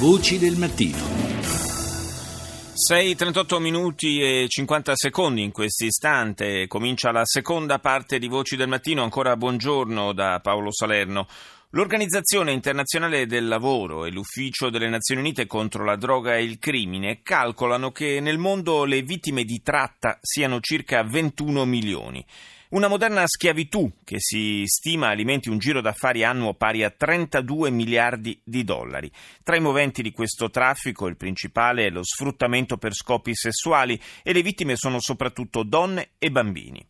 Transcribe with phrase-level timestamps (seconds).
[0.00, 0.96] Voci del mattino.
[0.96, 6.66] 6.38 minuti e 50 secondi in questo istante.
[6.68, 9.02] Comincia la seconda parte di Voci del Mattino.
[9.02, 11.26] Ancora buongiorno da Paolo Salerno.
[11.72, 17.22] L'Organizzazione internazionale del lavoro e l'Ufficio delle Nazioni Unite contro la droga e il crimine
[17.22, 22.26] calcolano che nel mondo le vittime di tratta siano circa 21 milioni.
[22.70, 28.40] Una moderna schiavitù che si stima alimenti un giro d'affari annuo pari a 32 miliardi
[28.42, 29.08] di dollari.
[29.44, 34.32] Tra i moventi di questo traffico il principale è lo sfruttamento per scopi sessuali e
[34.32, 36.84] le vittime sono soprattutto donne e bambini.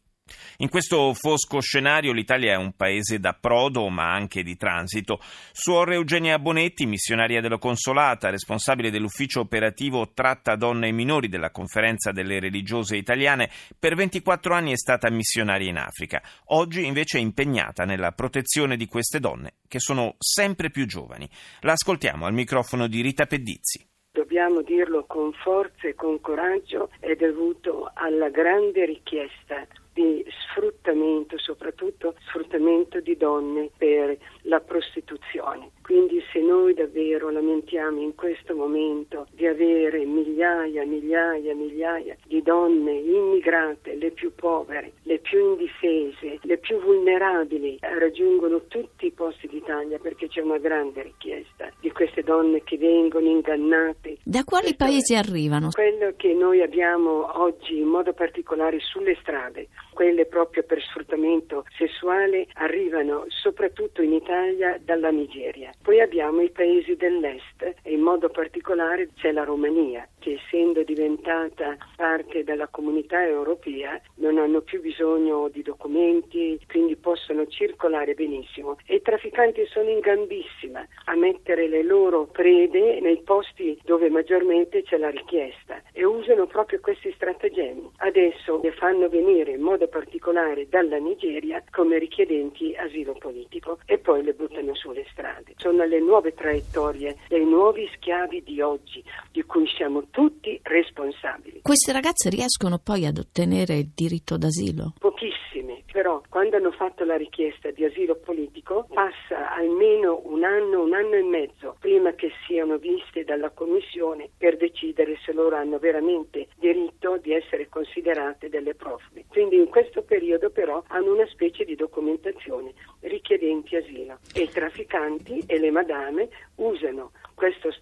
[0.59, 5.21] In questo fosco scenario l'Italia è un paese d'approdo ma anche di transito.
[5.53, 12.13] Suor Eugenia Bonetti, missionaria della Consolata, responsabile dell'ufficio operativo Tratta Donne e Minori della Conferenza
[12.13, 16.23] delle Religiose Italiane, per 24 anni è stata missionaria in Africa.
[16.47, 21.29] Oggi invece è impegnata nella protezione di queste donne che sono sempre più giovani.
[21.61, 27.15] La ascoltiamo al microfono di Rita Pedizzi dobbiamo dirlo con forza e con coraggio, è
[27.15, 29.67] dovuto alla grande richiesta
[30.01, 35.71] di sfruttamento, soprattutto sfruttamento di donne per la prostituzione.
[35.83, 42.93] Quindi se noi davvero lamentiamo in questo momento di avere migliaia, migliaia, migliaia di donne
[42.93, 49.99] immigrate, le più povere, le più indifese, le più vulnerabili, raggiungono tutti i posti d'Italia
[49.99, 54.19] perché c'è una grande richiesta di queste donne che vengono ingannate.
[54.31, 55.71] Da quali Questo paesi arrivano?
[55.73, 62.47] Quello che noi abbiamo oggi in modo particolare sulle strade, quelle proprio per sfruttamento sessuale,
[62.53, 65.73] arrivano soprattutto in Italia dalla Nigeria.
[65.83, 71.77] Poi abbiamo i paesi dell'est e in modo particolare c'è la Romania che essendo diventata
[72.01, 78.95] parte della comunità europea non hanno più bisogno di documenti, quindi possono circolare benissimo e
[78.95, 84.97] i trafficanti sono in gambissima a mettere le loro prede nei posti dove maggiormente c'è
[84.97, 87.91] la richiesta e usano proprio questi stratagemmi.
[87.97, 94.23] Adesso le fanno venire in modo particolare dalla Nigeria come richiedenti asilo politico e poi
[94.23, 95.53] le buttano sulle strade.
[95.59, 101.61] Sono le nuove traiettorie dei nuovi schiavi di oggi, di cui siamo tutti responsabili.
[101.91, 104.95] Queste ragazze riescono poi ad ottenere il diritto d'asilo?
[105.01, 110.95] Pochissime, però quando hanno fatto la richiesta di asilo politico passa almeno un anno, un
[110.95, 116.47] anno e mezzo prima che siano viste dalla Commissione per decidere se loro hanno veramente
[116.61, 119.25] diritto di essere considerate delle profughe.
[119.27, 125.43] Quindi in questo periodo però hanno una specie di documentazione richiedenti asilo e i trafficanti
[125.45, 127.11] e le madame usano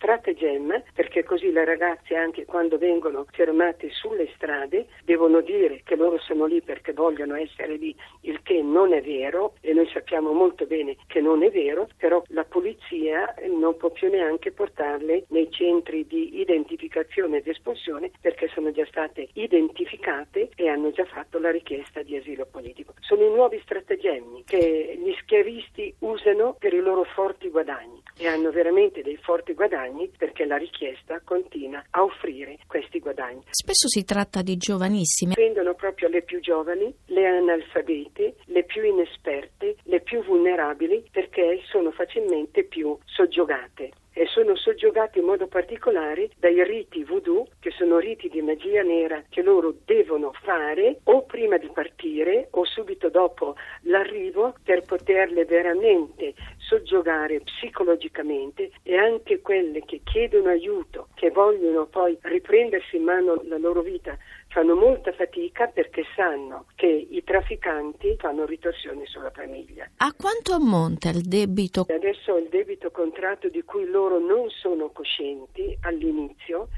[0.09, 6.19] stratagemma perché così le ragazze anche quando vengono fermate sulle strade devono dire che loro
[6.19, 10.65] sono lì perché vogliono essere lì, il che non è vero e noi sappiamo molto
[10.65, 16.07] bene che non è vero, però la polizia non può più neanche portarle nei centri
[16.07, 22.03] di identificazione ed espulsione perché sono già state identificate e hanno già fatto la richiesta
[22.03, 22.95] di asilo politico.
[23.01, 28.51] Sono i nuovi stratagemmi che gli schiavisti usano per i loro forti guadagni e hanno
[28.51, 29.53] veramente dei forti forti
[29.99, 33.43] guadagni perché la richiesta continua a offrire questi guadagni.
[33.51, 35.35] Spesso si tratta di giovanissime.
[35.35, 41.91] Prendono proprio le più giovani, le analfabete, le più inesperte, le più vulnerabili perché sono
[41.91, 48.29] facilmente più soggiogate e sono soggiogati in modo particolare dai riti voodoo, che sono riti
[48.29, 54.55] di magia nera che loro devono fare o prima di partire o subito dopo l'arrivo
[54.65, 56.35] per poterle veramente
[56.69, 63.57] soggiogare psicologicamente e anche quelle che chiedono aiuto, che vogliono poi riprendersi in mano la
[63.57, 64.17] loro vita
[64.49, 69.89] fanno molta fatica perché sanno che i trafficanti fanno ritorsioni sulla famiglia.
[69.97, 71.87] A quanto ammonta il debito?
[71.89, 76.69] Adesso il debito contratto di cui loro non sono coscienti all'inizio,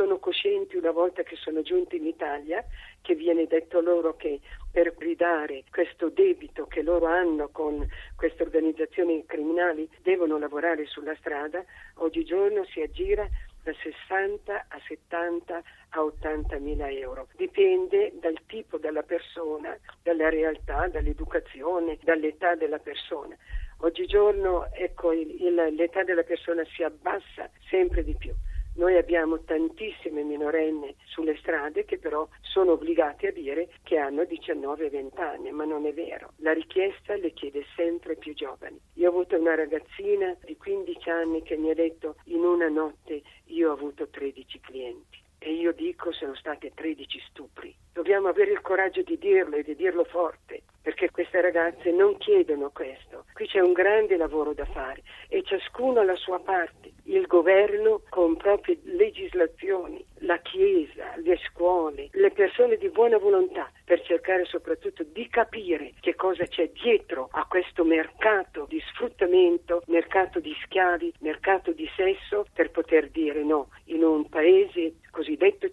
[0.00, 2.64] sono coscienti una volta che sono giunti in Italia
[3.02, 4.40] che viene detto loro che
[4.72, 11.62] per ridare questo debito che loro hanno con queste organizzazioni criminali devono lavorare sulla strada,
[11.96, 13.28] oggigiorno si aggira
[13.62, 17.28] da 60 a 70 a 80 mila euro.
[17.36, 23.36] Dipende dal tipo della persona, dalla realtà, dall'educazione, dall'età della persona.
[23.82, 28.32] Oggigiorno ecco, il, il, l'età della persona si abbassa sempre di più.
[28.80, 35.20] Noi abbiamo tantissime minorenni sulle strade che però sono obbligate a dire che hanno 19-20
[35.20, 36.32] anni, ma non è vero.
[36.36, 38.80] La richiesta le chiede sempre più giovani.
[38.94, 43.20] Io ho avuto una ragazzina di 15 anni che mi ha detto in una notte
[43.48, 45.18] io ho avuto 13 clienti.
[45.42, 47.74] e io dico sono state 13 stupri.
[47.92, 52.70] Dobbiamo avere il coraggio di dirlo e di dirlo forte, perché queste ragazze non chiedono
[52.70, 53.24] questo.
[53.32, 56.92] Qui c'è un grande lavoro da fare e ciascuno ha la sua parte.
[57.10, 64.00] Il governo con proprie legislazioni, la Chiesa, le scuole, le persone di buona volontà per
[64.02, 70.54] cercare soprattutto di capire che cosa c'è dietro a questo mercato di sfruttamento, mercato di
[70.62, 75.68] schiavi, mercato di sesso, per poter dire no in un paese cosiddetto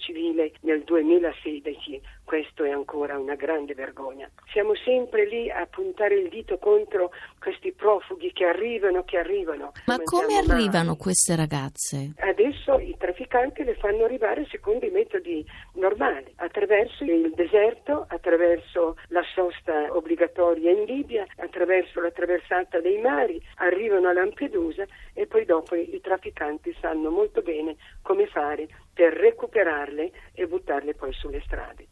[0.68, 2.02] nel 2016.
[2.26, 4.30] Questo è ancora una grande vergogna.
[4.52, 9.72] Siamo sempre lì a puntare il dito contro questi profughi che arrivano, che arrivano.
[9.86, 10.98] Ma come arrivano mai.
[10.98, 12.12] queste ragazze?
[12.38, 15.44] Adesso i trafficanti le fanno arrivare secondo i metodi
[15.74, 23.42] normali, attraverso il deserto, attraverso la sosta obbligatoria in Libia, attraverso la traversata dei mari,
[23.56, 30.12] arrivano a Lampedusa e poi dopo i trafficanti sanno molto bene come fare per recuperarle
[30.36, 31.88] e buttarle poi sulle strade.